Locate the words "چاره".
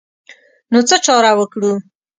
1.05-1.31